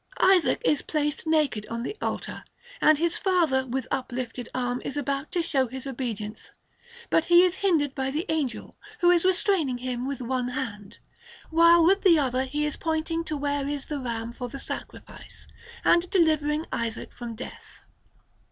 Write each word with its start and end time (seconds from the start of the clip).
Isaac 0.23 0.63
is 0.65 0.81
placed 0.81 1.27
naked 1.27 1.67
on 1.67 1.83
the 1.83 1.95
altar, 2.01 2.43
and 2.81 2.97
his 2.97 3.19
father, 3.19 3.67
with 3.67 3.87
uplifted 3.91 4.49
arm, 4.51 4.81
is 4.83 4.97
about 4.97 5.31
to 5.33 5.43
show 5.43 5.67
his 5.67 5.85
obedience, 5.85 6.49
but 7.11 7.25
he 7.25 7.43
is 7.43 7.57
hindered 7.57 7.93
by 7.93 8.09
the 8.09 8.25
Angel, 8.27 8.75
who 9.01 9.11
is 9.11 9.25
restraining 9.25 9.77
him 9.77 10.07
with 10.07 10.19
one 10.19 10.47
hand, 10.47 10.97
while 11.51 11.85
with 11.85 12.01
the 12.01 12.17
other 12.17 12.45
he 12.45 12.65
is 12.65 12.77
pointing 12.77 13.23
to 13.25 13.37
where 13.37 13.67
is 13.69 13.85
the 13.85 13.99
ram 13.99 14.31
for 14.31 14.49
the 14.49 14.57
sacrifice, 14.59 15.45
and 15.85 16.09
delivering 16.09 16.65
Isaac 16.73 17.13
from 17.13 17.35
death. 17.35 17.83